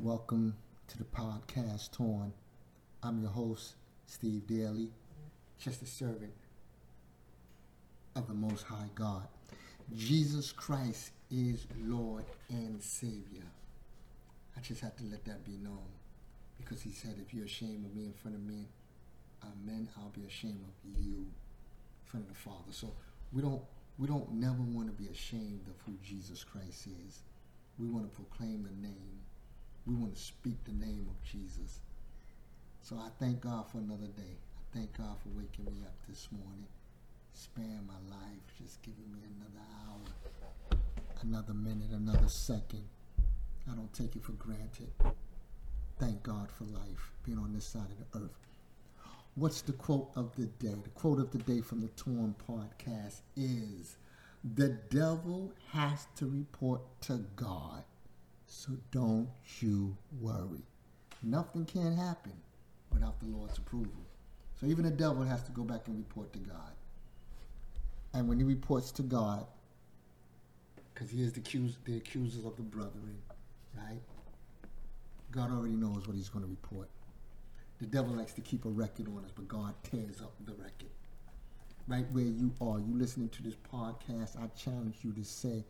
Welcome 0.00 0.56
to 0.88 0.96
the 0.96 1.04
podcast, 1.04 1.92
Torn. 1.92 2.32
I'm 3.02 3.20
your 3.20 3.30
host, 3.30 3.74
Steve 4.06 4.46
Daly, 4.46 4.88
just 5.58 5.82
a 5.82 5.86
servant 5.86 6.32
of 8.16 8.26
the 8.26 8.32
Most 8.32 8.64
High 8.64 8.88
God. 8.94 9.28
Jesus 9.94 10.50
Christ 10.50 11.10
is 11.30 11.66
Lord 11.78 12.24
and 12.48 12.82
Savior. 12.82 13.44
I 14.56 14.60
just 14.60 14.80
have 14.80 14.96
to 14.96 15.04
let 15.04 15.26
that 15.26 15.44
be 15.44 15.58
known 15.62 15.90
because 16.56 16.80
He 16.80 16.90
said, 16.90 17.16
If 17.20 17.34
you're 17.34 17.44
ashamed 17.44 17.84
of 17.84 17.94
me 17.94 18.06
in 18.06 18.14
front 18.14 18.34
of 18.38 18.42
men, 18.42 18.66
uh, 19.42 19.48
amen, 19.62 19.90
I'll 19.98 20.08
be 20.08 20.24
ashamed 20.24 20.64
of 20.64 21.02
you 21.02 21.16
in 21.16 21.32
front 22.06 22.26
of 22.26 22.32
the 22.32 22.38
Father. 22.38 22.72
So 22.72 22.94
we 23.30 23.42
don't 23.42 23.62
we 23.98 24.08
don't 24.08 24.32
never 24.32 24.62
want 24.62 24.86
to 24.86 24.92
be 24.94 25.10
ashamed 25.10 25.66
of 25.68 25.74
who 25.84 25.92
Jesus 26.02 26.44
Christ 26.44 26.86
is. 27.06 27.20
We 27.78 27.88
want 27.88 28.10
to 28.10 28.16
proclaim 28.16 28.62
the 28.62 28.86
name. 28.88 29.20
We 29.86 29.94
want 29.94 30.14
to 30.14 30.20
speak 30.20 30.62
the 30.64 30.72
name 30.72 31.06
of 31.10 31.22
Jesus. 31.28 31.80
So 32.82 32.96
I 32.96 33.08
thank 33.18 33.40
God 33.40 33.68
for 33.70 33.78
another 33.78 34.06
day. 34.16 34.36
I 34.56 34.78
thank 34.78 34.96
God 34.96 35.16
for 35.22 35.28
waking 35.30 35.64
me 35.66 35.82
up 35.84 35.94
this 36.08 36.28
morning, 36.30 36.68
sparing 37.32 37.86
my 37.86 38.14
life, 38.14 38.42
just 38.62 38.80
giving 38.82 39.10
me 39.12 39.20
another 39.36 39.64
hour, 39.86 40.78
another 41.22 41.54
minute, 41.54 41.90
another 41.90 42.28
second. 42.28 42.84
I 43.70 43.74
don't 43.74 43.92
take 43.92 44.16
it 44.16 44.22
for 44.24 44.32
granted. 44.32 44.90
Thank 45.98 46.22
God 46.22 46.48
for 46.50 46.64
life, 46.64 47.12
being 47.24 47.38
on 47.38 47.52
this 47.52 47.66
side 47.66 47.86
of 47.90 47.98
the 47.98 48.24
earth. 48.24 48.46
What's 49.34 49.62
the 49.62 49.72
quote 49.72 50.10
of 50.14 50.34
the 50.36 50.46
day? 50.46 50.74
The 50.82 50.90
quote 50.90 51.18
of 51.18 51.30
the 51.30 51.38
day 51.38 51.60
from 51.60 51.80
the 51.80 51.88
Torn 51.88 52.34
podcast 52.48 53.22
is 53.36 53.96
The 54.44 54.78
devil 54.90 55.52
has 55.70 56.06
to 56.16 56.26
report 56.26 56.82
to 57.02 57.24
God, 57.36 57.84
so 58.54 58.72
don't 58.90 59.28
you 59.60 59.96
worry. 60.20 60.62
Nothing 61.22 61.64
can 61.64 61.96
happen 61.96 62.34
without 62.92 63.18
the 63.18 63.26
Lord's 63.26 63.56
approval. 63.56 64.04
So 64.60 64.66
even 64.66 64.84
the 64.84 64.90
devil 64.90 65.22
has 65.22 65.42
to 65.44 65.52
go 65.52 65.62
back 65.62 65.88
and 65.88 65.96
report 65.96 66.34
to 66.34 66.38
God. 66.38 66.72
And 68.12 68.28
when 68.28 68.38
he 68.38 68.44
reports 68.44 68.90
to 68.92 69.02
God, 69.02 69.46
because 70.92 71.10
he 71.10 71.22
is 71.22 71.32
the, 71.32 71.40
accus- 71.40 71.76
the 71.86 71.96
accusers 71.96 72.44
of 72.44 72.54
the 72.56 72.62
brethren, 72.62 73.16
right? 73.74 74.02
God 75.30 75.50
already 75.50 75.74
knows 75.74 76.06
what 76.06 76.14
he's 76.14 76.28
going 76.28 76.44
to 76.44 76.50
report. 76.50 76.90
The 77.80 77.86
devil 77.86 78.14
likes 78.14 78.34
to 78.34 78.42
keep 78.42 78.66
a 78.66 78.68
record 78.68 79.08
on 79.08 79.24
us, 79.24 79.32
but 79.34 79.48
God 79.48 79.74
tears 79.82 80.20
up 80.20 80.34
the 80.44 80.52
record. 80.52 80.90
Right 81.88 82.04
where 82.12 82.24
you 82.24 82.52
are, 82.60 82.78
you 82.78 82.94
listening 82.94 83.30
to 83.30 83.42
this 83.42 83.56
podcast, 83.72 84.36
I 84.36 84.46
challenge 84.48 84.98
you 85.02 85.12
to 85.14 85.24
say, 85.24 85.64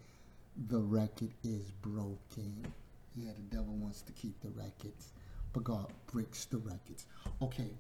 the 0.69 0.81
record 0.81 1.33
is 1.43 1.71
broken. 1.83 2.67
Yeah, 3.15 3.33
the 3.35 3.57
devil 3.57 3.75
wants 3.75 4.03
to 4.03 4.13
keep 4.13 4.41
the 4.41 4.51
records, 4.51 5.13
but 5.53 5.65
God 5.65 5.93
breaks 6.13 6.45
the 6.47 6.59
records. 6.59 7.07
Okay, 7.41 7.71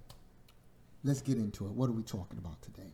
let's 1.05 1.23
get 1.23 1.37
into 1.37 1.67
it. 1.67 1.73
What 1.73 1.89
are 1.89 1.93
we 1.93 2.03
talking 2.03 2.39
about 2.39 2.61
today? 2.62 2.93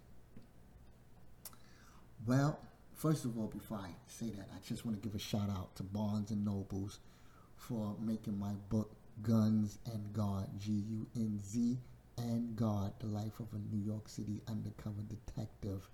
Well, 2.27 2.59
first 2.95 3.25
of 3.25 3.39
all, 3.39 3.47
before 3.47 3.79
I 3.79 3.91
say 4.06 4.31
that, 4.31 4.49
I 4.55 4.59
just 4.67 4.84
want 4.84 5.01
to 5.01 5.09
give 5.09 5.15
a 5.17 5.23
shout 5.23 5.51
out 5.51 5.75
to 5.77 5.83
Barnes 5.83 6.31
and 6.31 6.45
Nobles 6.45 7.01
for 7.56 7.97
making 8.01 8.39
my 8.39 8.53
book 8.69 8.93
Guns 9.23 9.79
and 9.93 10.12
God, 10.12 10.49
G 10.59 10.73
U 10.73 11.06
N 11.17 11.41
Z 11.45 11.77
and 12.19 12.55
God, 12.56 12.93
The 13.01 13.06
Life 13.06 13.41
of 13.41 13.47
a 13.53 13.75
New 13.75 13.83
York 13.84 14.09
City 14.09 14.41
Undercover 14.49 15.03
Detective, 15.03 15.89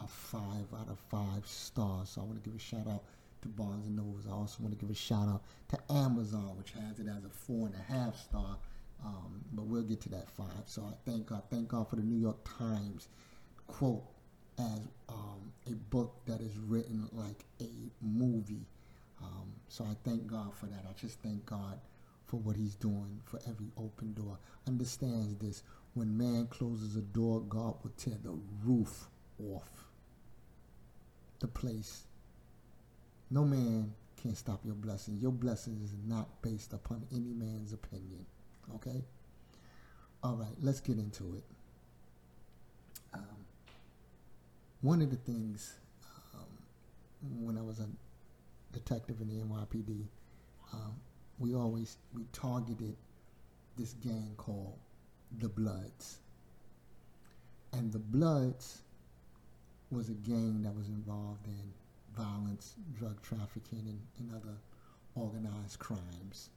a 0.00 0.06
five 0.06 0.66
out 0.78 0.88
of 0.88 0.98
five 1.10 1.46
stars. 1.46 2.10
So 2.10 2.20
I 2.20 2.24
want 2.24 2.42
to 2.42 2.48
give 2.48 2.56
a 2.56 2.62
shout 2.62 2.86
out 2.88 3.04
to 3.42 3.48
Barnes 3.48 3.86
and 3.86 3.96
Nobles. 3.96 4.26
I 4.28 4.32
also 4.32 4.62
want 4.62 4.78
to 4.78 4.80
give 4.80 4.90
a 4.90 4.98
shout 4.98 5.28
out 5.28 5.42
to 5.68 5.78
Amazon, 5.92 6.56
which 6.58 6.72
has 6.72 6.98
it 6.98 7.08
as 7.08 7.24
a 7.24 7.30
four 7.30 7.66
and 7.66 7.74
a 7.74 7.92
half 7.92 8.16
star. 8.16 8.58
Um, 9.04 9.44
but 9.52 9.64
we'll 9.64 9.82
get 9.82 10.00
to 10.02 10.08
that 10.10 10.28
five. 10.30 10.64
So 10.66 10.82
I 10.82 10.92
thank 11.10 11.26
God. 11.26 11.42
Thank 11.50 11.68
God 11.68 11.88
for 11.88 11.96
the 11.96 12.02
New 12.02 12.20
York 12.20 12.36
Times 12.58 13.08
quote 13.66 14.04
as 14.58 14.88
um, 15.08 15.52
a 15.66 15.74
book 15.90 16.16
that 16.26 16.40
is 16.40 16.56
written 16.58 17.08
like 17.12 17.44
a 17.60 17.70
movie. 18.02 18.66
Um, 19.22 19.52
so 19.68 19.84
I 19.84 19.94
thank 20.04 20.26
God 20.26 20.54
for 20.54 20.66
that. 20.66 20.84
I 20.88 20.92
just 21.00 21.20
thank 21.20 21.46
God 21.46 21.78
for 22.26 22.36
what 22.36 22.56
He's 22.56 22.74
doing 22.74 23.20
for 23.24 23.40
every 23.48 23.70
open 23.78 24.12
door. 24.12 24.38
Understands 24.66 25.36
this: 25.36 25.62
when 25.94 26.16
man 26.16 26.46
closes 26.48 26.96
a 26.96 27.00
door, 27.00 27.40
God 27.40 27.74
will 27.82 27.92
tear 27.96 28.16
the 28.22 28.38
roof 28.64 29.08
off 29.38 29.70
the 31.40 31.48
place. 31.48 32.04
No 33.30 33.44
man 33.44 33.94
can 34.20 34.34
stop 34.34 34.60
your 34.64 34.74
blessing. 34.74 35.18
Your 35.20 35.32
blessing 35.32 35.80
is 35.82 35.94
not 36.06 36.42
based 36.42 36.72
upon 36.72 37.06
any 37.12 37.32
man's 37.32 37.72
opinion. 37.72 38.26
Okay? 38.76 39.04
All 40.22 40.34
right, 40.34 40.54
let's 40.60 40.80
get 40.80 40.98
into 40.98 41.34
it. 41.34 41.44
Um, 43.14 43.24
one 44.82 45.00
of 45.00 45.10
the 45.10 45.16
things 45.16 45.74
um, 46.34 47.44
when 47.44 47.56
I 47.56 47.62
was 47.62 47.80
a 47.80 47.86
detective 48.72 49.20
in 49.20 49.28
the 49.28 49.42
NYPD, 49.44 50.04
um, 50.72 50.94
we 51.38 51.54
always 51.54 51.96
we 52.14 52.24
targeted 52.32 52.96
this 53.78 53.94
gang 53.94 54.34
called 54.36 54.78
the 55.38 55.48
Bloods, 55.48 56.18
and 57.72 57.92
the 57.92 57.98
Bloods 57.98 58.82
was 59.90 60.08
a 60.08 60.14
gang 60.14 60.62
that 60.62 60.76
was 60.76 60.88
involved 60.88 61.46
in 61.46 61.72
violence, 62.16 62.74
drug 62.98 63.20
trafficking, 63.22 63.84
and, 63.86 64.00
and 64.18 64.30
other 64.34 64.56
organized 65.14 65.78
crimes. 65.78 66.50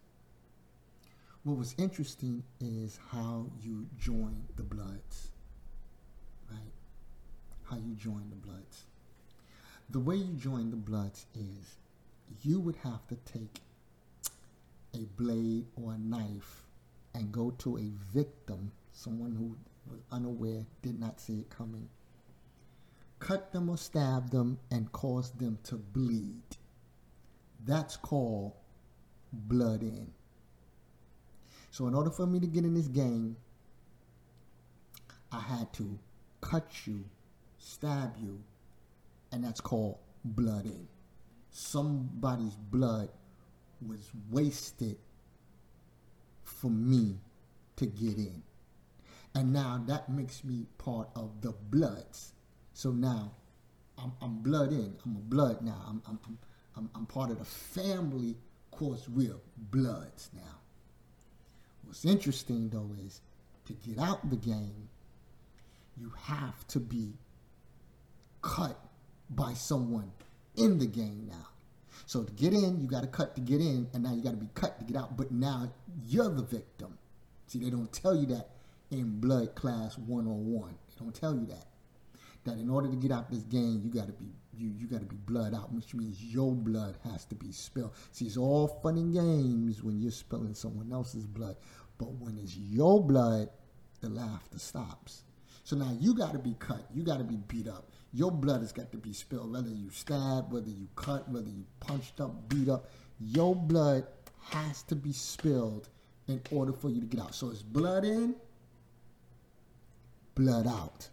What 1.43 1.57
was 1.57 1.75
interesting 1.77 2.43
is 2.61 2.99
how 3.11 3.47
you 3.61 3.85
join 3.99 4.43
the 4.55 4.63
Bloods, 4.63 5.29
right? 6.49 6.59
How 7.69 7.75
you 7.75 7.95
join 7.95 8.29
the 8.29 8.47
Bloods. 8.47 8.85
The 9.89 9.99
way 9.99 10.15
you 10.15 10.33
join 10.35 10.69
the 10.69 10.77
Bloods 10.77 11.25
is 11.35 11.75
you 12.43 12.59
would 12.59 12.77
have 12.77 13.05
to 13.07 13.15
take 13.31 13.59
a 14.93 15.05
blade 15.17 15.65
or 15.75 15.93
a 15.93 15.97
knife 15.97 16.63
and 17.13 17.31
go 17.31 17.51
to 17.59 17.77
a 17.77 17.91
victim, 18.13 18.71
someone 18.91 19.35
who 19.35 19.55
was 19.91 20.01
unaware, 20.11 20.65
did 20.81 20.99
not 20.99 21.19
see 21.19 21.39
it 21.39 21.49
coming, 21.49 21.89
cut 23.23 23.53
them 23.53 23.69
or 23.69 23.77
stab 23.77 24.29
them 24.31 24.59
and 24.69 24.91
cause 24.91 25.31
them 25.31 25.57
to 25.63 25.75
bleed. 25.75 26.43
That's 27.65 27.95
called 27.95 28.51
blood 29.31 29.81
in. 29.81 30.11
So, 31.71 31.87
in 31.87 31.95
order 31.95 32.09
for 32.09 32.27
me 32.27 32.41
to 32.41 32.47
get 32.47 32.65
in 32.65 32.73
this 32.73 32.87
game, 32.87 33.37
I 35.31 35.39
had 35.39 35.71
to 35.73 35.97
cut 36.41 36.85
you, 36.85 37.05
stab 37.57 38.15
you, 38.21 38.39
and 39.31 39.41
that's 39.43 39.61
called 39.61 39.97
blood 40.25 40.65
in. 40.65 40.85
Somebody's 41.49 42.55
blood 42.55 43.07
was 43.87 44.11
wasted 44.31 44.97
for 46.43 46.69
me 46.69 47.15
to 47.77 47.85
get 47.85 48.17
in. 48.17 48.43
And 49.33 49.53
now 49.53 49.81
that 49.87 50.09
makes 50.09 50.43
me 50.43 50.65
part 50.77 51.07
of 51.15 51.41
the 51.41 51.53
Bloods. 51.71 52.33
So 52.73 52.91
now 52.91 53.31
I'm, 53.97 54.11
I'm 54.21 54.37
blood 54.39 54.71
in. 54.71 54.93
I'm 55.05 55.15
a 55.15 55.19
blood 55.19 55.61
now. 55.61 55.81
I'm, 55.87 56.01
I'm, 56.07 56.37
I'm, 56.75 56.89
I'm, 56.95 57.05
part 57.05 57.31
of 57.31 57.39
the 57.39 57.45
family. 57.45 58.35
Of 58.71 58.79
course, 58.79 59.07
we're 59.07 59.35
Bloods 59.57 60.29
now. 60.33 60.59
What's 61.85 62.05
interesting 62.05 62.69
though 62.69 62.89
is 63.05 63.21
to 63.65 63.73
get 63.73 63.99
out 63.99 64.29
the 64.29 64.35
game, 64.35 64.89
you 65.97 66.11
have 66.23 66.67
to 66.69 66.79
be 66.79 67.13
cut 68.41 68.77
by 69.29 69.53
someone 69.53 70.11
in 70.55 70.79
the 70.79 70.87
game 70.87 71.27
now. 71.29 71.47
So 72.05 72.23
to 72.23 72.31
get 72.33 72.53
in, 72.53 72.81
you 72.81 72.87
got 72.87 73.01
to 73.01 73.07
cut 73.07 73.35
to 73.35 73.41
get 73.41 73.61
in, 73.61 73.87
and 73.93 74.03
now 74.03 74.13
you 74.13 74.21
got 74.21 74.31
to 74.31 74.37
be 74.37 74.49
cut 74.53 74.79
to 74.79 74.85
get 74.85 74.97
out. 74.97 75.15
But 75.15 75.31
now 75.31 75.71
you're 76.05 76.29
the 76.29 76.43
victim. 76.43 76.97
See, 77.47 77.59
they 77.59 77.69
don't 77.69 77.91
tell 77.93 78.15
you 78.15 78.25
that 78.27 78.49
in 78.91 79.19
Blood 79.19 79.55
Class 79.55 79.97
101. 79.97 80.69
They 80.69 81.05
don't 81.05 81.15
tell 81.15 81.35
you 81.35 81.45
that. 81.47 81.67
That 82.45 82.57
in 82.57 82.69
order 82.69 82.89
to 82.89 82.95
get 82.95 83.11
out 83.11 83.29
this 83.29 83.43
game, 83.43 83.81
you 83.83 83.89
got 83.89 84.07
to 84.07 84.13
be 84.13 84.25
you 84.55 84.73
you 84.77 84.87
got 84.87 84.99
to 84.99 85.05
be 85.05 85.15
blood 85.15 85.53
out, 85.55 85.71
which 85.73 85.93
means 85.93 86.21
your 86.21 86.53
blood 86.53 86.97
has 87.03 87.25
to 87.25 87.35
be 87.35 87.51
spilled. 87.51 87.93
See, 88.11 88.25
it's 88.25 88.37
all 88.37 88.67
fun 88.67 88.97
and 88.97 89.13
games 89.13 89.81
when 89.81 90.01
you're 90.01 90.11
spilling 90.11 90.53
someone 90.53 90.91
else's 90.91 91.25
blood, 91.25 91.55
but 91.97 92.11
when 92.13 92.37
it's 92.37 92.57
your 92.57 93.01
blood, 93.01 93.49
the 94.01 94.09
laughter 94.09 94.59
stops. 94.59 95.23
So 95.63 95.77
now 95.77 95.95
you 95.99 96.13
got 96.13 96.33
to 96.33 96.39
be 96.39 96.55
cut. 96.59 96.85
You 96.93 97.03
got 97.03 97.19
to 97.19 97.23
be 97.23 97.37
beat 97.47 97.67
up. 97.67 97.89
Your 98.11 98.31
blood 98.31 98.61
has 98.61 98.73
got 98.73 98.91
to 98.91 98.97
be 98.97 99.13
spilled, 99.13 99.53
whether 99.53 99.69
you 99.69 99.89
stab, 99.89 100.51
whether 100.51 100.69
you 100.69 100.87
cut, 100.95 101.27
whether 101.29 101.49
you 101.49 101.65
punched 101.79 102.19
up, 102.19 102.49
beat 102.49 102.69
up. 102.69 102.89
Your 103.19 103.55
blood 103.55 104.05
has 104.49 104.83
to 104.83 104.95
be 104.95 105.13
spilled 105.13 105.89
in 106.27 106.41
order 106.51 106.73
for 106.73 106.89
you 106.89 106.99
to 106.99 107.07
get 107.07 107.21
out. 107.21 107.33
So 107.33 107.49
it's 107.49 107.63
blood 107.63 108.03
in, 108.03 108.35
blood 110.35 110.67
out. 110.67 111.09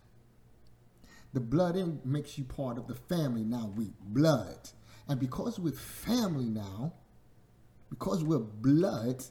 The 1.32 1.40
blood 1.40 1.76
in 1.76 2.00
makes 2.04 2.36
you 2.38 2.44
part 2.44 2.76
of 2.78 2.86
the 2.86 2.94
family. 2.94 3.44
Now 3.44 3.72
we 3.76 3.92
blood. 4.00 4.70
And 5.08 5.20
because 5.20 5.58
we're 5.58 5.72
family 5.72 6.48
now, 6.48 6.94
because 7.88 8.24
we're 8.24 8.38
blood, 8.38 9.24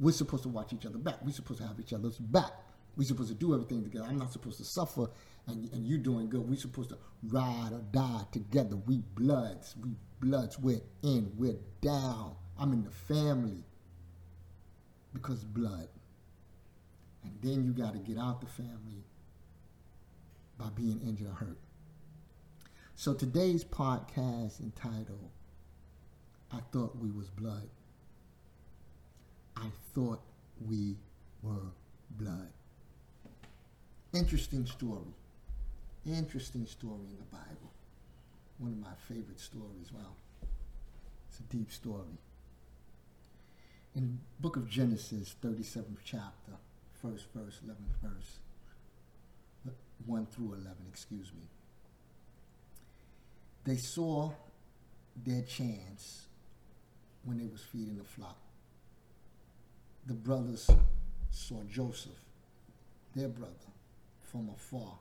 we're 0.00 0.12
supposed 0.12 0.44
to 0.44 0.48
watch 0.48 0.72
each 0.72 0.86
other 0.86 0.98
back. 0.98 1.16
We're 1.24 1.32
supposed 1.32 1.60
to 1.60 1.66
have 1.66 1.78
each 1.80 1.92
other's 1.92 2.18
back. 2.18 2.52
We're 2.96 3.04
supposed 3.04 3.28
to 3.28 3.34
do 3.34 3.54
everything 3.54 3.84
together. 3.84 4.06
I'm 4.08 4.18
not 4.18 4.32
supposed 4.32 4.58
to 4.58 4.64
suffer 4.64 5.08
and, 5.46 5.72
and 5.72 5.86
you 5.86 5.98
doing 5.98 6.28
good. 6.28 6.48
We're 6.48 6.56
supposed 6.56 6.90
to 6.90 6.98
ride 7.28 7.70
or 7.72 7.82
die 7.92 8.22
together. 8.32 8.76
We 8.76 8.98
bloods. 9.14 9.76
We 9.82 9.90
bloods. 10.20 10.58
We're 10.58 10.80
in. 11.02 11.32
We're 11.36 11.58
down. 11.80 12.34
I'm 12.58 12.72
in 12.72 12.82
the 12.82 12.90
family 12.90 13.64
because 15.12 15.44
blood. 15.44 15.88
And 17.22 17.32
then 17.42 17.64
you 17.64 17.72
got 17.72 17.92
to 17.92 17.98
get 17.98 18.18
out 18.18 18.40
the 18.40 18.46
family 18.46 19.04
by 20.58 20.68
being 20.74 21.00
injured 21.06 21.28
or 21.28 21.34
hurt. 21.34 21.58
So 22.94 23.14
today's 23.14 23.64
podcast 23.64 24.60
entitled 24.60 25.30
I 26.52 26.58
Thought 26.72 26.96
We 26.98 27.10
Was 27.10 27.28
Blood. 27.28 27.68
I 29.56 29.66
thought 29.94 30.20
we 30.66 30.96
were 31.42 31.72
blood. 32.10 32.48
Interesting 34.12 34.66
story. 34.66 35.14
Interesting 36.06 36.66
story 36.66 37.06
in 37.10 37.18
the 37.18 37.36
Bible. 37.36 37.72
One 38.58 38.72
of 38.72 38.78
my 38.78 38.94
favorite 39.06 39.40
stories. 39.40 39.92
Wow. 39.92 40.16
It's 41.28 41.40
a 41.40 41.42
deep 41.54 41.70
story. 41.70 42.18
In 43.94 44.18
book 44.40 44.56
of 44.56 44.68
Genesis, 44.68 45.34
37th 45.44 45.98
chapter, 46.04 46.52
first 47.02 47.26
verse, 47.34 47.60
11th 47.66 48.00
verse, 48.02 48.38
1 50.06 50.26
through 50.26 50.54
11, 50.54 50.74
excuse 50.88 51.32
me. 51.32 51.48
They 53.64 53.76
saw 53.76 54.32
their 55.24 55.42
chance 55.42 56.26
when 57.24 57.38
they 57.38 57.46
was 57.46 57.62
feeding 57.62 57.98
the 57.98 58.04
flock. 58.04 58.38
The 60.06 60.14
brothers 60.14 60.70
saw 61.30 61.62
Joseph, 61.64 62.24
their 63.14 63.28
brother, 63.28 63.52
from 64.22 64.48
afar, 64.48 64.98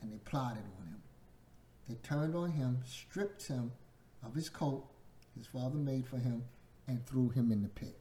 and 0.00 0.12
they 0.12 0.18
plotted 0.18 0.64
on 0.80 0.86
him. 0.86 1.02
They 1.88 1.94
turned 1.96 2.34
on 2.34 2.50
him, 2.50 2.78
stripped 2.84 3.46
him 3.46 3.72
of 4.24 4.34
his 4.34 4.48
coat 4.48 4.84
his 5.38 5.46
father 5.46 5.78
made 5.78 6.06
for 6.06 6.18
him, 6.18 6.44
and 6.86 7.06
threw 7.06 7.28
him 7.28 7.52
in 7.52 7.62
the 7.62 7.68
pit. 7.68 7.96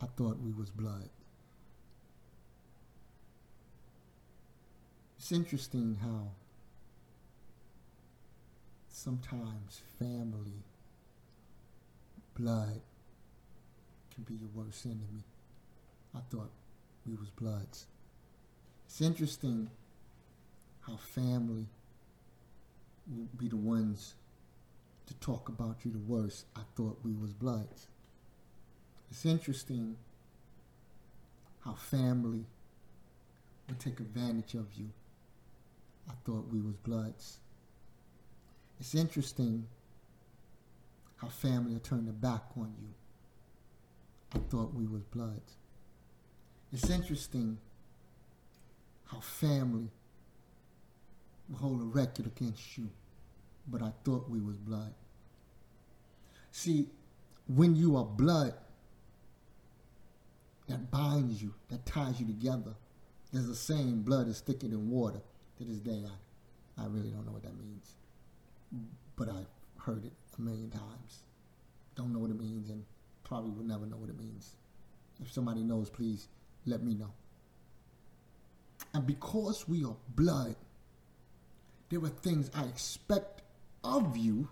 I 0.00 0.06
thought 0.06 0.38
we 0.38 0.52
was 0.52 0.70
blood. 0.70 1.08
It's 5.26 5.32
interesting 5.32 5.98
how 6.00 6.28
sometimes 8.88 9.80
family, 9.98 10.62
blood, 12.38 12.80
can 14.14 14.22
be 14.22 14.34
your 14.34 14.50
worst 14.54 14.86
enemy. 14.86 15.24
I 16.14 16.20
thought 16.30 16.52
we 17.04 17.16
was 17.16 17.28
bloods. 17.30 17.86
It's 18.86 19.00
interesting 19.00 19.68
how 20.82 20.94
family 20.94 21.66
will 23.10 23.26
be 23.36 23.48
the 23.48 23.56
ones 23.56 24.14
to 25.08 25.14
talk 25.14 25.48
about 25.48 25.78
you 25.84 25.90
the 25.90 25.98
worst. 25.98 26.44
I 26.54 26.60
thought 26.76 26.98
we 27.02 27.14
was 27.14 27.32
bloods. 27.32 27.88
It's 29.10 29.26
interesting 29.26 29.96
how 31.64 31.74
family 31.74 32.44
would 33.66 33.80
take 33.80 33.98
advantage 33.98 34.54
of 34.54 34.66
you. 34.76 34.90
I 36.08 36.12
thought 36.24 36.46
we 36.52 36.60
was 36.60 36.76
bloods. 36.76 37.38
It's 38.78 38.94
interesting 38.94 39.66
how 41.16 41.28
family 41.28 41.72
will 41.72 41.80
turn 41.80 42.04
their 42.04 42.12
back 42.12 42.42
on 42.56 42.72
you. 42.80 42.88
I 44.34 44.38
thought 44.50 44.74
we 44.74 44.86
was 44.86 45.02
bloods. 45.02 45.54
It's 46.72 46.90
interesting 46.90 47.58
how 49.06 49.20
family 49.20 49.88
will 51.48 51.58
hold 51.58 51.80
a 51.80 51.84
record 51.84 52.26
against 52.26 52.76
you, 52.76 52.90
but 53.68 53.82
I 53.82 53.92
thought 54.04 54.28
we 54.28 54.40
was 54.40 54.56
blood. 54.56 54.92
See, 56.50 56.88
when 57.46 57.76
you 57.76 57.96
are 57.96 58.04
blood, 58.04 58.54
that 60.68 60.90
binds 60.90 61.42
you, 61.42 61.54
that 61.70 61.86
ties 61.86 62.20
you 62.20 62.26
together. 62.26 62.74
There's 63.32 63.48
a 63.48 63.54
saying, 63.54 64.02
blood 64.02 64.28
is 64.28 64.40
thicker 64.40 64.66
than 64.66 64.90
water. 64.90 65.20
To 65.58 65.64
this 65.64 65.78
day, 65.78 66.04
I, 66.06 66.82
I 66.82 66.86
really 66.86 67.10
don't 67.10 67.24
know 67.24 67.32
what 67.32 67.42
that 67.42 67.58
means. 67.58 67.94
But 69.16 69.28
I've 69.28 69.46
heard 69.78 70.04
it 70.04 70.12
a 70.38 70.42
million 70.42 70.70
times. 70.70 71.20
Don't 71.94 72.12
know 72.12 72.18
what 72.18 72.30
it 72.30 72.38
means 72.38 72.68
and 72.68 72.84
probably 73.24 73.50
will 73.50 73.64
never 73.64 73.86
know 73.86 73.96
what 73.96 74.10
it 74.10 74.18
means. 74.18 74.56
If 75.20 75.32
somebody 75.32 75.62
knows, 75.62 75.88
please 75.88 76.28
let 76.66 76.82
me 76.82 76.94
know. 76.94 77.12
And 78.92 79.06
because 79.06 79.66
we 79.68 79.84
are 79.84 79.96
blood, 80.14 80.56
there 81.88 82.02
are 82.04 82.08
things 82.08 82.50
I 82.54 82.64
expect 82.64 83.42
of 83.82 84.16
you, 84.16 84.48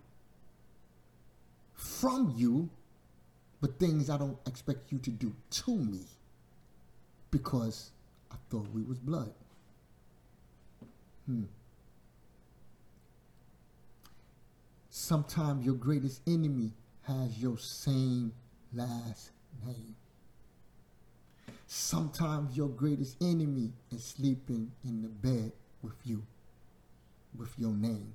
from 1.75 2.33
you, 2.37 2.71
but 3.61 3.79
things 3.79 4.09
I 4.09 4.17
don't 4.17 4.39
expect 4.47 4.93
you 4.93 4.99
to 4.99 5.11
do 5.11 5.35
to 5.51 5.77
me 5.77 6.01
because 7.31 7.91
I 8.31 8.37
thought 8.51 8.69
we 8.73 8.83
was 8.83 8.99
blood. 8.99 9.33
Hmm. 11.27 11.45
Sometimes 14.91 15.65
your 15.65 15.75
greatest 15.75 16.21
enemy 16.27 16.73
has 17.03 17.39
your 17.39 17.59
same 17.59 18.33
last 18.73 19.31
name. 19.67 19.97
Sometimes 21.67 22.57
your 22.57 22.69
greatest 22.69 23.17
enemy 23.21 23.73
is 23.91 24.05
sleeping 24.05 24.71
in 24.85 25.03
the 25.03 25.09
bed 25.09 25.53
with 25.83 25.97
you, 26.05 26.23
with 27.37 27.53
your 27.59 27.73
name. 27.73 28.15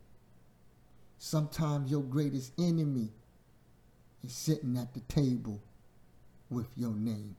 Sometimes 1.17 1.91
your 1.91 2.03
greatest 2.03 2.53
enemy 2.57 3.09
is 4.23 4.33
sitting 4.33 4.77
at 4.77 4.94
the 4.94 5.01
table 5.01 5.59
with 6.50 6.67
your 6.77 6.94
name. 6.94 7.35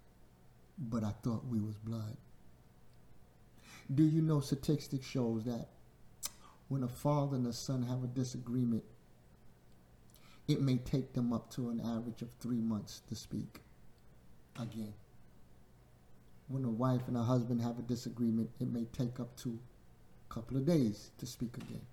But 0.78 1.04
I 1.04 1.12
thought 1.22 1.46
we 1.46 1.60
was 1.60 1.76
blood. 1.76 2.16
Do 3.92 4.04
you 4.04 4.22
know 4.22 4.40
statistics 4.40 5.06
shows 5.06 5.44
that 5.44 5.68
when 6.68 6.84
a 6.84 6.88
father 6.88 7.36
and 7.36 7.46
a 7.46 7.52
son 7.52 7.82
have 7.82 8.04
a 8.04 8.06
disagreement, 8.06 8.84
it 10.46 10.60
may 10.60 10.76
take 10.76 11.12
them 11.12 11.32
up 11.32 11.50
to 11.52 11.70
an 11.70 11.80
average 11.80 12.22
of 12.22 12.28
three 12.40 12.60
months 12.60 13.02
to 13.08 13.16
speak 13.16 13.60
again. 14.60 14.94
When 16.46 16.64
a 16.64 16.70
wife 16.70 17.02
and 17.08 17.16
a 17.16 17.22
husband 17.22 17.60
have 17.62 17.78
a 17.78 17.82
disagreement, 17.82 18.50
it 18.60 18.72
may 18.72 18.84
take 18.84 19.18
up 19.18 19.36
to 19.38 19.58
a 20.28 20.34
couple 20.34 20.56
of 20.56 20.66
days 20.66 21.10
to 21.18 21.26
speak 21.26 21.56
again. 21.56 21.86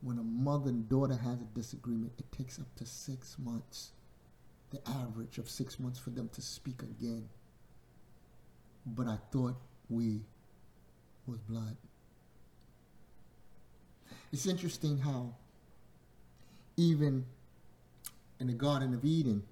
When 0.00 0.18
a 0.18 0.22
mother 0.22 0.70
and 0.70 0.88
daughter 0.88 1.16
has 1.16 1.40
a 1.40 1.54
disagreement, 1.54 2.12
it 2.18 2.32
takes 2.32 2.58
up 2.58 2.74
to 2.76 2.86
six 2.86 3.36
months, 3.38 3.92
the 4.70 4.80
average 4.88 5.38
of 5.38 5.50
six 5.50 5.78
months 5.78 5.98
for 5.98 6.10
them 6.10 6.30
to 6.32 6.40
speak 6.40 6.82
again. 6.82 7.28
But 8.86 9.06
I 9.06 9.18
thought 9.30 9.56
we 9.88 10.22
was 11.26 11.38
blood. 11.40 11.76
It's 14.32 14.46
interesting 14.46 14.98
how 14.98 15.34
even 16.76 17.24
in 18.40 18.46
the 18.46 18.52
Garden 18.54 18.94
of 18.94 19.04
Eden, 19.04 19.42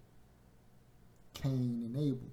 Cain 1.35 1.83
and 1.85 1.97
Abel. 1.97 2.31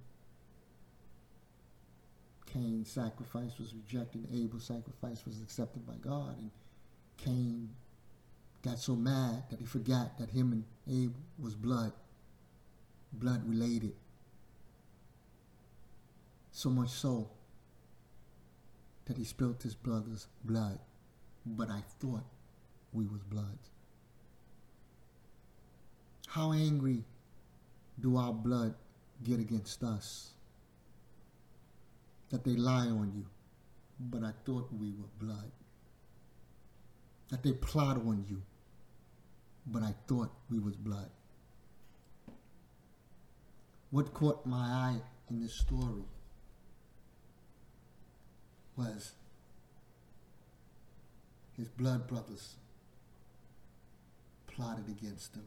Cain's 2.51 2.89
sacrifice 2.89 3.51
was 3.59 3.73
rejected, 3.73 4.27
Abel's 4.33 4.63
sacrifice 4.63 5.25
was 5.25 5.41
accepted 5.41 5.85
by 5.85 5.93
God, 5.95 6.37
and 6.39 6.49
Cain 7.17 7.69
got 8.63 8.79
so 8.79 8.95
mad 8.95 9.43
that 9.49 9.59
he 9.59 9.65
forgot 9.65 10.17
that 10.17 10.29
him 10.29 10.51
and 10.51 10.63
Abel 10.87 11.21
was 11.37 11.53
blood, 11.53 11.91
blood 13.13 13.47
related. 13.47 13.93
So 16.51 16.69
much 16.69 16.89
so 16.89 17.29
that 19.07 19.17
he 19.17 19.23
spilt 19.23 19.63
his 19.63 19.73
brother's 19.73 20.27
blood. 20.43 20.79
But 21.45 21.69
I 21.69 21.81
thought 21.99 22.25
we 22.93 23.05
was 23.05 23.23
blood. 23.23 23.57
How 26.27 26.51
angry 26.51 27.05
do 27.99 28.17
our 28.17 28.33
blood 28.33 28.75
get 29.23 29.39
against 29.39 29.81
us? 29.81 30.31
That 32.29 32.43
they 32.43 32.55
lie 32.55 32.87
on 32.87 33.13
you, 33.15 33.25
but 33.99 34.23
I 34.23 34.33
thought 34.45 34.67
we 34.77 34.91
were 34.91 35.07
blood. 35.25 35.51
That 37.29 37.43
they 37.43 37.53
plot 37.53 37.97
on 37.97 38.25
you, 38.29 38.41
but 39.65 39.83
I 39.83 39.95
thought 40.07 40.31
we 40.51 40.59
was 40.59 40.75
blood. 40.75 41.09
What 43.89 44.13
caught 44.13 44.45
my 44.45 44.57
eye 44.57 45.01
in 45.29 45.39
this 45.39 45.53
story 45.53 46.03
was 48.77 49.13
his 51.57 51.67
blood 51.69 52.07
brothers 52.07 52.55
plotted 54.47 54.87
against 54.87 55.35
him 55.35 55.43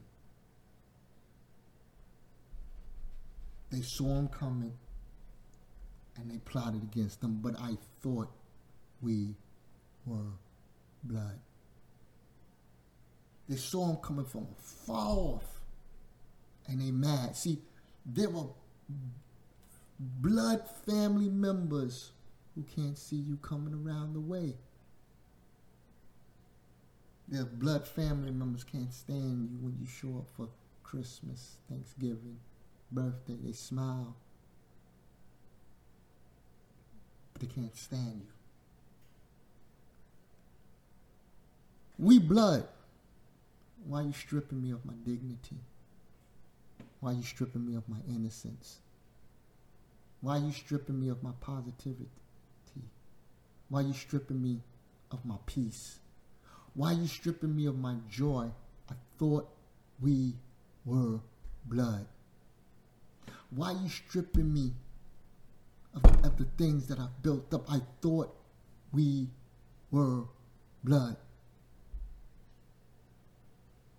They 3.71 3.83
saw 3.83 4.19
him 4.19 4.29
coming 4.29 4.73
and 6.17 6.31
they 6.31 6.39
plotted 6.39 6.83
against 6.83 7.23
him, 7.23 7.39
but 7.41 7.55
I 7.59 7.77
thought 8.03 8.29
we 9.01 9.37
were 10.05 10.33
blood. 11.05 11.39
They 13.49 13.57
saw 13.57 13.91
him 13.91 13.97
coming 13.97 14.25
from 14.25 14.49
far 14.59 15.17
off 15.17 15.61
and 16.67 16.81
they 16.81 16.91
mad. 16.91 17.37
See, 17.37 17.59
there 18.05 18.29
were 18.29 18.49
blood 19.99 20.69
family 20.87 21.29
members 21.29 22.11
who 22.55 22.65
can't 22.75 22.99
see 22.99 23.17
you 23.17 23.37
coming 23.43 23.75
around 23.75 24.15
the 24.15 24.21
way. 24.21 24.55
Their 27.29 27.45
blood 27.45 27.87
family 27.87 28.33
members 28.33 28.65
can't 28.65 28.93
stand 28.93 29.49
you 29.51 29.59
when 29.61 29.77
you 29.81 29.87
show 29.87 30.19
up 30.19 30.29
for 30.37 30.49
Christmas, 30.83 31.57
Thanksgiving, 31.69 32.39
birthday. 32.91 33.37
They 33.41 33.53
smile. 33.53 34.17
But 37.33 37.43
they 37.43 37.47
can't 37.47 37.77
stand 37.77 38.23
you. 38.27 38.33
We 42.05 42.19
blood. 42.19 42.67
Why 43.87 44.01
are 44.01 44.07
you 44.07 44.13
stripping 44.13 44.61
me 44.63 44.73
of 44.73 44.85
my 44.85 44.95
dignity? 45.05 45.57
Why 46.99 47.13
are 47.13 47.15
you 47.15 47.23
stripping 47.23 47.67
me 47.67 47.77
of 47.77 47.89
my 47.89 47.99
innocence? 48.09 48.79
Why 50.21 50.37
are 50.37 50.41
you 50.41 50.53
stripping 50.53 51.01
me 51.01 51.09
of 51.09 51.23
my 51.23 51.31
positivity? 51.41 52.09
Why 53.71 53.81
are 53.81 53.87
you 53.87 53.93
stripping 53.95 54.43
me 54.43 54.61
of 55.11 55.25
my 55.25 55.37
peace? 55.47 56.01
Why 56.75 56.93
are 56.93 57.01
you 57.01 57.07
stripping 57.07 57.57
me 57.57 57.67
of 57.67 57.79
my 57.79 57.95
joy? 58.11 58.51
I 58.91 58.95
thought 59.17 59.49
we 60.01 60.35
were 60.85 61.21
blood. 61.65 62.07
Why 63.51 63.73
are 63.73 63.81
you 63.81 63.89
stripping 63.89 64.53
me 64.53 64.73
of, 65.95 66.05
of 66.25 66.37
the 66.37 66.47
things 66.59 66.89
that 66.89 66.99
I've 66.99 67.23
built 67.23 67.55
up? 67.55 67.71
I 67.71 67.81
thought 68.03 68.35
we 68.93 69.29
were 69.91 70.25
blood. 70.83 71.17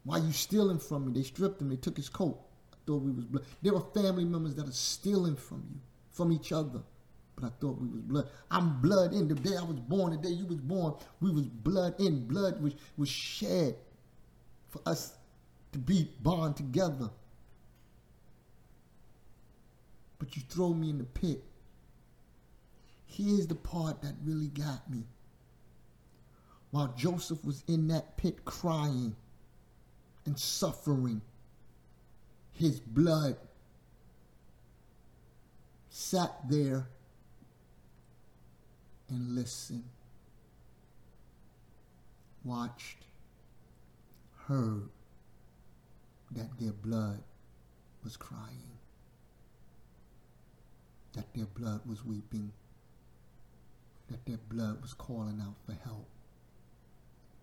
Why 0.04 0.20
are 0.20 0.26
you 0.26 0.34
stealing 0.34 0.80
from 0.80 1.08
me? 1.08 1.14
They 1.14 1.24
stripped 1.24 1.62
him. 1.62 1.70
They 1.70 1.76
took 1.78 1.96
his 1.96 2.10
coat. 2.10 2.38
I 2.74 2.78
thought 2.86 3.04
we 3.04 3.12
was 3.12 3.26
blood. 3.26 3.46
There 3.62 3.74
were 3.74 3.86
family 3.94 4.26
members 4.26 4.56
that 4.56 4.68
are 4.68 4.74
stealing 4.74 5.36
from 5.38 5.64
you, 5.72 5.80
from 6.12 6.32
each 6.34 6.52
other. 6.52 6.82
But 7.36 7.46
I 7.46 7.50
thought 7.60 7.80
we 7.80 7.88
was 7.88 8.02
blood. 8.02 8.28
I'm 8.50 8.82
blood 8.82 9.14
in. 9.14 9.28
The 9.28 9.36
day 9.36 9.56
I 9.58 9.64
was 9.64 9.80
born, 9.80 10.12
the 10.12 10.18
day 10.18 10.34
you 10.34 10.46
was 10.46 10.60
born, 10.60 10.94
we 11.22 11.32
was 11.32 11.46
blood 11.46 12.00
in. 12.00 12.28
Blood 12.28 12.62
was, 12.62 12.74
was 12.98 13.10
shed 13.10 13.76
for 14.70 14.82
us 14.86 15.14
to 15.72 15.80
be 15.80 16.10
bond 16.22 16.58
together. 16.58 17.10
But 20.20 20.36
you 20.36 20.44
throw 20.50 20.74
me 20.74 20.90
in 20.90 20.98
the 20.98 21.04
pit. 21.04 21.44
Here's 23.06 23.48
the 23.48 23.56
part 23.56 24.02
that 24.04 24.14
really 24.24 24.48
got 24.48 24.90
me. 24.90 25.04
While 26.72 26.94
Joseph 26.98 27.44
was 27.44 27.64
in 27.68 27.88
that 27.90 28.16
pit 28.18 28.46
crying 28.46 29.16
and 30.26 30.40
suffering, 30.40 31.22
his 32.54 32.80
blood 32.80 33.36
sat 35.90 36.32
there 36.50 36.88
and 39.12 39.36
listened, 39.36 39.84
watched, 42.44 43.06
heard 44.48 44.90
that 46.32 46.58
their 46.60 46.72
blood 46.72 47.22
was 48.04 48.16
crying, 48.18 48.80
that 51.14 51.34
their 51.36 51.46
blood 51.46 51.82
was 51.86 52.06
weeping, 52.06 52.52
that 54.10 54.26
their 54.26 54.40
blood 54.50 54.82
was 54.82 54.94
calling 54.94 55.42
out 55.42 55.56
for 55.66 55.74
help. 55.84 56.08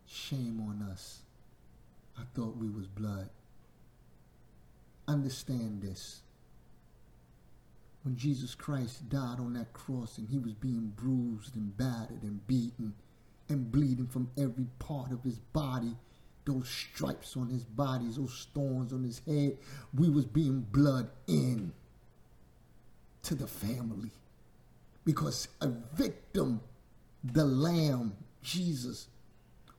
Shame 0.07 0.61
on 0.67 0.89
us. 0.91 1.21
I 2.19 2.23
thought 2.35 2.57
we 2.57 2.71
was 2.71 2.87
blood. 2.87 3.29
Understand 5.07 5.83
this. 5.83 6.23
When 8.02 8.17
Jesus 8.17 8.55
Christ 8.55 9.09
died 9.09 9.38
on 9.38 9.55
that 9.55 9.73
cross 9.73 10.19
and 10.19 10.28
he 10.28 10.38
was 10.38 10.55
being 10.55 10.93
bruised 10.97 11.57
and 11.57 11.76
battered 11.76 12.23
and 12.23 12.47
beaten 12.47 12.95
and 13.49 13.71
bleeding 13.71 14.07
from 14.07 14.31
every 14.38 14.67
part 14.78 15.11
of 15.11 15.23
his 15.23 15.38
body, 15.38 15.97
those 16.45 16.69
stripes 16.69 17.37
on 17.37 17.49
his 17.49 17.64
body, 17.64 18.07
those 18.11 18.47
thorns 18.55 18.93
on 18.93 19.02
his 19.02 19.21
head, 19.26 19.59
we 19.95 20.09
was 20.09 20.25
being 20.25 20.61
blood 20.61 21.11
in 21.26 21.73
to 23.23 23.35
the 23.35 23.47
family. 23.47 24.11
Because 25.05 25.49
a 25.61 25.69
victim, 25.95 26.61
the 27.25 27.45
lamb, 27.45 28.14
Jesus, 28.43 29.09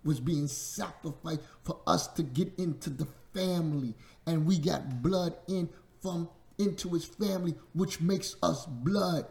was 0.03 0.19
being 0.19 0.47
sacrificed 0.47 1.41
for 1.63 1.79
us 1.87 2.07
to 2.09 2.23
get 2.23 2.51
into 2.57 2.89
the 2.89 3.07
family. 3.33 3.93
And 4.25 4.45
we 4.45 4.59
got 4.59 5.01
blood 5.01 5.35
in 5.47 5.69
from 6.01 6.29
into 6.59 6.89
his 6.89 7.05
family, 7.05 7.55
which 7.73 8.01
makes 8.01 8.35
us 8.43 8.65
blood. 8.67 9.25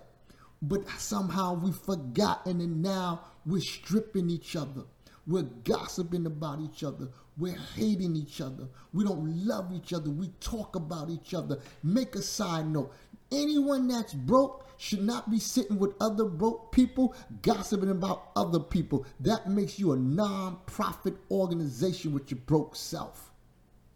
But 0.60 0.88
somehow 0.98 1.54
we've 1.54 1.76
forgotten 1.76 2.60
and 2.60 2.82
now 2.82 3.20
we're 3.46 3.60
stripping 3.60 4.28
each 4.28 4.56
other. 4.56 4.82
We're 5.26 5.42
gossiping 5.42 6.26
about 6.26 6.60
each 6.60 6.82
other. 6.82 7.08
We're 7.36 7.58
hating 7.76 8.16
each 8.16 8.40
other. 8.40 8.66
We 8.92 9.04
don't 9.04 9.46
love 9.46 9.72
each 9.72 9.92
other. 9.92 10.10
We 10.10 10.28
talk 10.40 10.74
about 10.74 11.10
each 11.10 11.34
other. 11.34 11.60
Make 11.84 12.16
a 12.16 12.22
side 12.22 12.66
note. 12.66 12.92
Anyone 13.30 13.86
that's 13.88 14.14
broke 14.14 14.66
should 14.78 15.02
not 15.02 15.30
be 15.30 15.38
sitting 15.38 15.78
with 15.78 15.92
other 16.00 16.24
broke 16.24 16.72
people 16.72 17.14
gossiping 17.42 17.90
about 17.90 18.30
other 18.34 18.58
people. 18.58 19.06
That 19.20 19.48
makes 19.48 19.78
you 19.78 19.92
a 19.92 19.96
non-profit 19.96 21.14
organization 21.30 22.14
with 22.14 22.30
your 22.30 22.40
broke 22.40 22.74
self. 22.74 23.30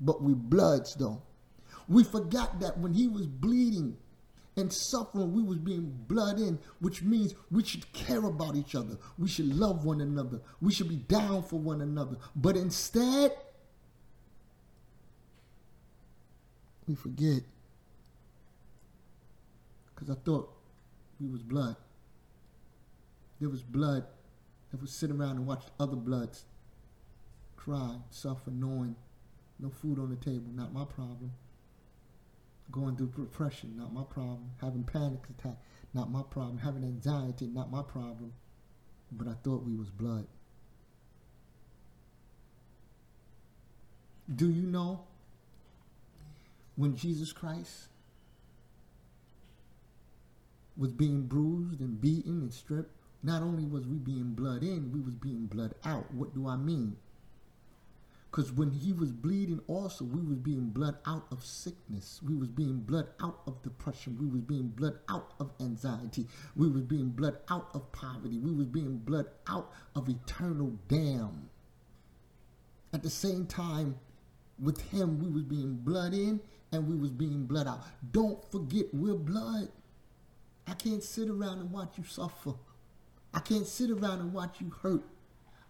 But 0.01 0.23
we 0.23 0.35
bloods 0.35 0.95
though. 0.95 1.23
We 1.89 2.05
forgot 2.05 2.61
that 2.61 2.79
when 2.79 2.95
he 2.95 3.09
was 3.09 3.27
bleeding 3.27 3.97
and 4.57 4.73
suffering, 4.73 5.33
we 5.33 5.43
was 5.43 5.59
being 5.59 5.97
blood 6.09 6.39
in, 6.39 6.59
which 6.81 7.03
means 7.03 7.35
we 7.51 7.65
should 7.65 7.91
care 7.93 8.25
about 8.25 8.55
each 8.55 8.75
other. 8.75 8.99
We 9.19 9.29
should 9.29 9.55
love 9.57 9.85
one 9.85 10.01
another. 10.01 10.41
We 10.61 10.73
should 10.73 10.89
be 10.89 10.97
down 10.97 11.43
for 11.43 11.59
one 11.59 11.81
another. 11.81 12.17
But 12.37 12.57
instead, 12.57 13.33
we 16.87 16.95
forget. 16.95 17.43
Because 19.95 20.11
I 20.11 20.19
thought 20.25 20.53
we 21.21 21.29
was 21.29 21.43
blood. 21.43 21.77
There 23.41 23.49
was 23.49 23.63
blood 23.63 24.05
that 24.71 24.81
would 24.81 24.91
sit 24.91 25.11
around 25.11 25.37
and 25.37 25.47
watch 25.47 25.65
other 25.81 25.97
bloods 25.97 26.45
cry, 27.57 27.97
suffer, 28.11 28.51
knowing 28.51 28.97
no 29.61 29.71
food 29.71 29.99
on 29.99 30.11
the 30.11 30.17
table, 30.17 30.51
not 30.53 30.73
my 30.73 30.85
problem 30.85 31.31
going 32.73 32.97
through 32.97 33.13
depression, 33.17 33.75
not 33.77 33.93
my 33.93 34.05
problem. 34.05 34.51
Having 34.61 34.85
panic 34.85 35.21
attack, 35.39 35.57
not 35.95 36.11
my 36.11 36.23
problem. 36.31 36.59
Having 36.59 36.85
anxiety, 36.85 37.47
not 37.47 37.71
my 37.71 37.83
problem. 37.83 38.33
But 39.13 39.29
I 39.29 39.35
thought 39.45 39.65
we 39.65 39.77
was 39.77 39.91
blood. 39.91 40.27
Do 44.35 44.51
you 44.51 44.63
know 44.63 45.05
when 46.77 46.97
Jesus 46.97 47.33
Christ 47.33 47.89
was 50.77 50.93
being 50.93 51.23
bruised 51.27 51.81
and 51.81 52.01
beaten 52.01 52.41
and 52.41 52.53
stripped, 52.53 52.97
not 53.23 53.43
only 53.43 53.65
was 53.65 53.87
we 53.87 53.99
being 53.99 54.33
blood 54.33 54.63
in, 54.63 54.91
we 54.93 55.01
was 55.01 55.15
being 55.15 55.47
blood 55.47 55.75
out. 55.85 56.13
What 56.13 56.35
do 56.35 56.49
I 56.49 56.57
mean? 56.57 56.97
Because 58.33 58.51
when 58.51 58.71
he 58.71 58.95
was 58.95 59.13
bleeding 59.13 59.61
also, 59.67 60.07
we 60.07 60.23
was 60.23 60.39
being 60.39 60.71
blood 60.71 60.97
out 61.07 61.27
of 61.31 61.45
sickness. 61.45 62.19
We 62.27 62.35
was 62.35 62.49
being 62.49 62.79
blood 62.79 63.09
out 63.23 63.41
of 63.47 63.63
depression. 63.63 64.17
We 64.19 64.27
was 64.27 64.41
being 64.41 64.69
blood 64.69 64.95
out 65.11 65.35
of 65.39 65.53
anxiety. 65.61 66.27
We 66.57 66.71
was 66.71 66.81
being 66.81 67.11
blood 67.11 67.37
out 67.51 67.69
of 67.75 67.93
poverty. 67.93 68.39
We 68.39 68.51
was 68.51 68.65
being 68.65 68.97
blood 68.97 69.27
out 69.49 69.71
of 69.95 70.09
eternal 70.09 70.79
damn. 70.89 71.51
At 72.95 73.03
the 73.03 73.11
same 73.11 73.45
time, 73.45 73.97
with 74.59 74.81
him, 74.81 75.19
we 75.19 75.29
was 75.29 75.43
being 75.43 75.75
blood 75.75 76.15
in 76.15 76.41
and 76.73 76.89
we 76.89 76.97
was 76.97 77.11
being 77.11 77.45
blood 77.45 77.67
out. 77.67 77.83
Don't 78.13 78.51
forget, 78.51 78.87
we're 78.95 79.15
blood. 79.15 79.69
I 80.67 80.73
can't 80.73 81.03
sit 81.03 81.29
around 81.29 81.59
and 81.59 81.71
watch 81.71 81.99
you 81.99 82.05
suffer. 82.05 82.55
I 83.35 83.41
can't 83.41 83.67
sit 83.67 83.91
around 83.91 84.21
and 84.21 84.33
watch 84.33 84.59
you 84.59 84.71
hurt. 84.83 85.03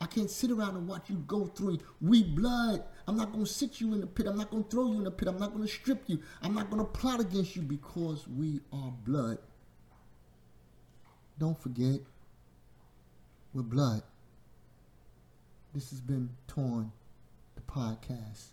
I 0.03 0.07
can't 0.07 0.29
sit 0.29 0.51
around 0.51 0.75
and 0.75 0.89
watch 0.89 1.09
you 1.09 1.15
go 1.29 1.47
through. 1.47 1.79
We 2.01 2.25
blood. 2.25 2.83
I'm 3.07 3.17
not 3.17 3.31
going 3.31 3.45
to 3.45 3.51
sit 3.51 3.81
you 3.81 3.95
in 3.95 4.01
the 4.01 4.07
pit. 4.09 4.27
I'm 4.27 4.37
not 4.37 4.51
going 4.51 4.65
to 4.65 4.69
throw 4.69 4.91
you 4.91 4.99
in 4.99 5.05
the 5.05 5.13
pit. 5.13 5.29
I'm 5.29 5.39
not 5.39 5.55
going 5.55 5.65
to 5.65 5.73
strip 5.73 6.03
you. 6.09 6.19
I'm 6.43 6.55
not 6.55 6.71
going 6.71 6.85
to 6.85 6.91
plot 6.91 7.21
against 7.21 7.55
you 7.55 7.63
because 7.63 8.27
we 8.27 8.59
are 8.73 8.93
blood. 9.07 9.39
Don't 11.39 11.57
forget, 11.63 12.01
we're 13.55 13.63
blood. 13.63 14.03
This 15.73 15.91
has 15.91 16.01
been 16.01 16.31
Torn, 16.49 16.91
the 17.55 17.61
podcast. 17.61 18.47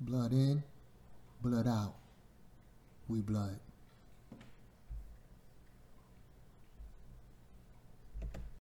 Blood 0.00 0.32
in, 0.32 0.64
blood 1.42 1.68
out. 1.68 1.94
We 3.06 3.20
blood. 3.20 3.60